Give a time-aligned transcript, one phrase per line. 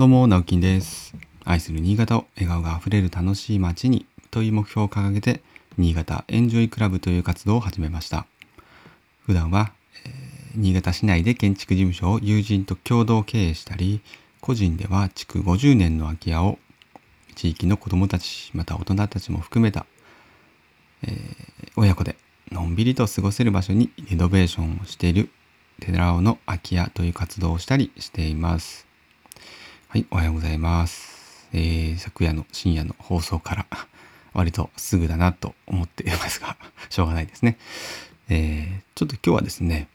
[0.00, 1.14] どうも、直樹です。
[1.44, 5.42] 愛する新潟を笑顔があふれる楽しい街にという目標を掲げて、
[5.76, 8.26] 新潟エンジョイクラブという活動を始めました。
[9.26, 9.74] 普段は、
[10.06, 14.00] えー新潟市内で建築事務所を友人と共同経営したり、
[14.40, 16.58] 個人では築50年の空き家を
[17.34, 19.84] 地域の子どもたち、また大人たちも含めた、
[21.02, 22.16] えー親子で
[22.50, 25.28] のんびりと過ごせる場所にリノベーションをしている
[25.78, 28.89] 寺尾の空き家という活動をしたりしています。
[29.92, 31.48] はい、おはようございます。
[31.52, 33.66] えー昨夜の深夜の放送から
[34.32, 36.56] 割とすぐだなと思っていますが、
[36.88, 37.58] しょうがないですね。
[38.28, 39.88] えーちょっと今日はですね、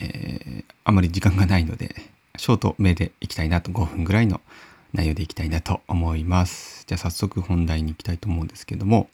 [0.00, 1.94] えーあまり時間がないので、
[2.36, 4.40] ショート目でいきたいなと5分ぐらいの
[4.92, 6.84] 内容でいきたいなと思います。
[6.88, 9.08] じゃあ早速本題に行きたいと思うんですけども、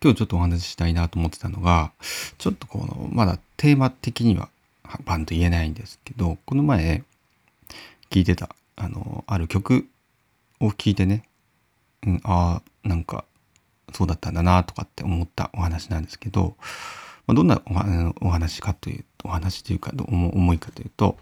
[0.00, 1.90] 今日ちょっとお話ししたいなと思ってたのが、
[2.38, 4.48] ちょっとこの、まだテーマ的には
[5.04, 7.02] バンと言えないんですけど、この前
[8.10, 9.88] 聞いてた、あの、ある曲
[10.60, 11.22] を聞いてね、
[12.06, 13.24] うん、ああ、なんか、
[13.92, 16.56] そうだったんだなとかって思ったお話なんですけど、
[17.26, 17.62] まあ、どんな
[18.20, 21.18] おお話かという、お話というか、どう思いかというと、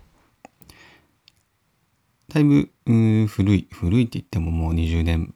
[2.29, 5.33] だいぶうー古い、古いって言ってももう20年、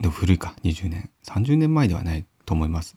[0.00, 2.96] でも古いか、20年、30年前ではないと思います。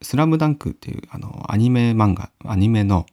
[0.00, 3.06] スラムダンクっていうあのアニメ漫画、アニメの、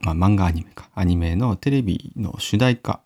[0.00, 3.00] まあ漫画アニメか、アニメのテレビの主題歌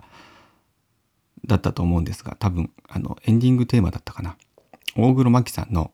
[1.48, 4.36] だったと思うんですが、多分あのエンディングテーマだったかな。
[4.96, 5.90] 大黒摩季さんの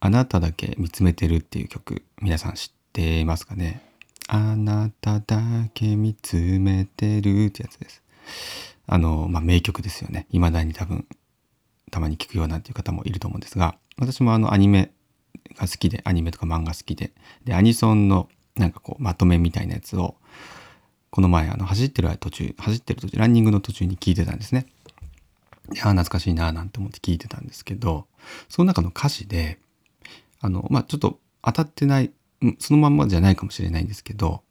[0.00, 3.80] あなただけ見つめてるっていう曲、皆さん知っていますかね？
[4.28, 5.40] あなただ
[5.72, 8.02] け見つめてるってやつです。
[8.86, 10.26] あの、まあ名曲ですよね。
[10.30, 11.06] 未だに多分
[11.90, 14.90] たまに聞くようなっていう方もいると思うんですが、私もあのアニメ
[15.56, 17.12] が好きで、アニメとか漫画好きで、
[17.44, 20.16] で、アニソンのなんかこうまとめみたいなやつを、
[21.12, 24.66] この前あの走ってる途中、走ってる途中、ランニングの途中に聞いてたんですね。
[25.74, 28.06] いや懐かしいなーなんて思って聞いてたんですけど、
[28.48, 29.58] その中の歌詞で、
[30.40, 32.12] あの、まあ、ちょっと当たってない、
[32.58, 34.42] そのまんまじゃないかもしれないんですけど、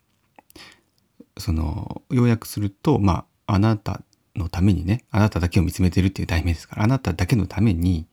[1.39, 4.03] その、要約すると、まあ、あなた
[4.35, 8.05] のためにね、あなただけを見つめてるっていう題名ですから、あなただけのために、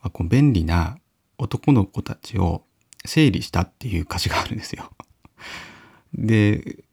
[0.00, 0.96] まあ、こう便利な
[1.36, 2.64] 男の子たちを
[3.04, 4.90] 整理したっていう歌詞があるんですよ。
[6.14, 6.84] で、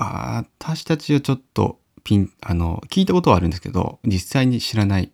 [0.00, 5.12] 私たちはちょっとピン、あの、聞いたことはあるんですけど、実際に知らない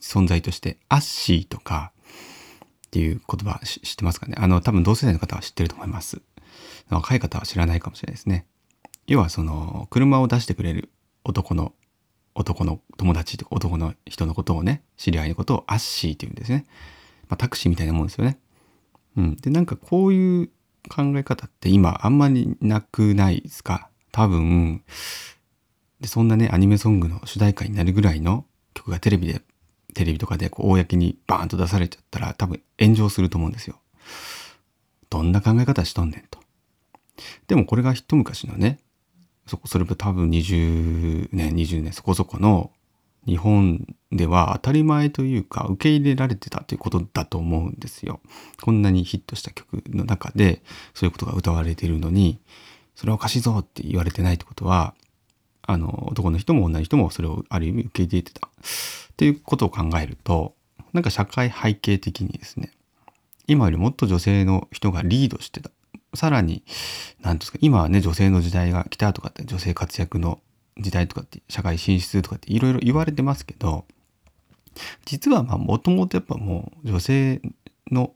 [0.00, 1.92] 存在として、アッシーとか
[2.86, 4.34] っていう言葉知ってますかね？
[4.38, 6.20] あの、多分同世代の方は知ってると思います。
[6.90, 8.46] 若い方は知らないかもしれないですね。
[9.06, 10.90] 要はその、車を出してくれる
[11.24, 11.72] 男の、
[12.34, 16.66] 男の友達とか男の人のことをね、知り合いのことをアッシーって言うんですね。
[17.28, 18.38] まあ、タクシーみたいなもんですよね。
[19.16, 19.36] うん。
[19.36, 20.50] で、なんかこういう
[20.88, 23.88] 考え方って今あんまりなくないですか？
[24.16, 24.82] 多分、
[26.00, 29.42] で、そんなね、アニメソングの主題歌になるぐらいの曲がテレビで、
[29.92, 33.78] テレビとかでこう、公にバーンと出されちゃったら多分炎上すると思うんですよ。
[35.10, 36.38] どんな考え方しとんねんと。
[37.46, 38.78] でもこれが一昔のね、
[39.46, 42.70] そこ、それも多分20年、20年そこそこの
[43.26, 48.20] 日本では当たり前というか受け入れられてたということだと思うんですよ。
[48.62, 50.62] こんなにヒットした曲の中で
[50.94, 52.40] そういうことが歌われているのに、
[52.96, 54.94] それはおかしいぞって言われてないってことは、
[55.62, 58.48] あの、男の人も女の人もそれをある意味受け入れてた。
[58.48, 58.50] っ
[59.16, 60.54] ていうことを考えると、
[60.92, 62.72] なんか社会背景的にですね、
[63.46, 65.70] 今よりもっと女性の人がリードしてた。
[66.14, 66.62] さらに、
[67.20, 70.40] なんですか、今はね、女性の時代が来たとかって、女性活躍の
[70.78, 73.84] 時代とかって、社会進出とかっていろいろ言われてますけど、
[75.04, 77.42] 実はまあ、もともとやっぱもう、女性
[77.90, 78.14] の、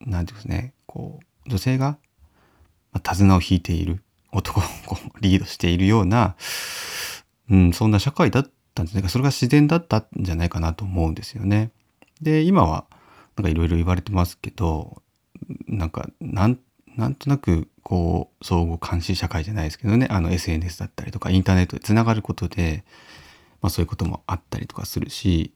[0.00, 1.98] なんていうんですね、こう、女性が、
[2.98, 4.02] 手綱を引いている、
[4.32, 4.64] 男を
[5.20, 6.36] リードしているような、
[7.50, 11.70] うん、そんな社会だったんじゃないか、それが自然だったんじゃないかなと思うんですよね。
[12.20, 12.86] で、今は、
[13.36, 15.02] なんかいろいろ言われてますけど、
[15.66, 16.58] なんか、なん、
[16.96, 22.84] なんとなく、こう、相互監視社会じゃないですけどね、あの SNS だったりとか、インターネットでつながることで、
[23.62, 25.54] まあそういうこともあったりとかするし、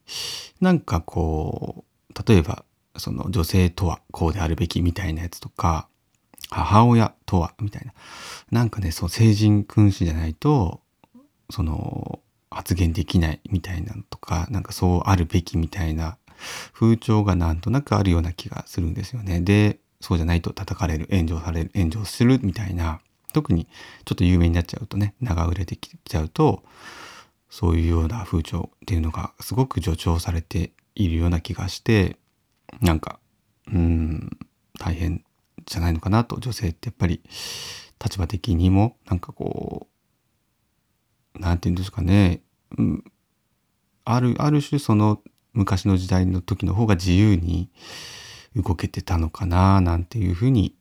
[0.61, 2.65] なんかこう、例えば、
[2.97, 5.89] その女性とはこうであるべきみたいなやつとか、
[6.51, 7.93] 母親とはみたいな。
[8.51, 10.81] なんかね、そう、成人君子じゃないと、
[11.51, 12.21] その、
[12.51, 16.19] 発言できないみたいなのとか、なんかそうあるべきみたいな
[16.73, 19.41] 風潮がなんとなくあるような気がするんですよね。
[19.41, 23.01] で、そうじゃないと叩かれる、炎上される、炎上するみたいな、
[23.33, 23.67] 特に
[24.05, 26.63] ちょっと有名になっちゃうとね、長売れてきちゃうと、
[27.51, 32.19] そういうような風潮っていうのがすごく助長されているような気がして、
[32.81, 33.19] なんか、
[33.73, 34.31] うん、
[34.79, 35.24] 大変
[35.67, 37.23] じゃないのかなと、女性ってやっぱり
[38.03, 39.89] 立場的にも、なんかこ
[41.35, 42.43] う、何て言うんですかね、
[42.79, 43.05] うん、
[44.05, 45.21] ある、ある種その
[45.53, 47.71] 昔の時代の時の方が自由に
[48.57, 50.75] 動けてたのかななんていうふうに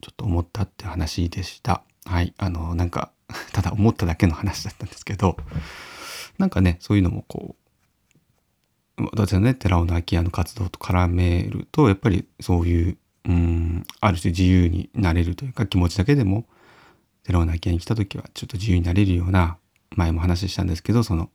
[0.00, 1.82] ちょっと思ったって話でした。
[2.04, 2.32] はい。
[2.38, 3.12] あの、なんか、
[3.52, 5.36] ただ思っただけの話だったんですけど、
[6.38, 7.56] なんかね、そういうのもこ
[8.96, 16.46] う、私はね、寺尾の空き家の活動と絡めると、やっぱりそういう、うん、ある種自由になれるというか、気持ちだけでも、
[17.24, 19.58] 寺尾の空き家に来た時はちょっと自由になれるような、
[19.96, 21.30] 前も話したんですけど、その、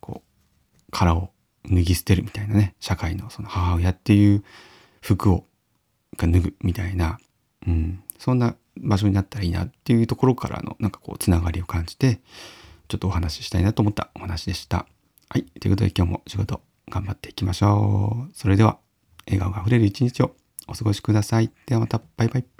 [0.00, 1.30] こう、殻を
[1.70, 4.44] 脱ぎ捨てるみたいなね、社会のその母親っていう
[5.00, 5.44] 服を
[6.16, 7.18] が脱ぐみたいな、
[7.66, 12.20] うん、そんな場所になったらいいなっていうところからのなんかこうつながりを感じて
[12.88, 14.86] ちょっとお話ししたいなと思ったお話でした。
[15.28, 15.44] はい。
[15.44, 18.34] ということで今日も仕事頑張っていきましょう。
[18.34, 18.78] それでは
[19.26, 20.34] 笑顔があふれる一日を
[20.66, 21.50] お過ごしください。
[21.66, 22.55] ではまたバイバイ。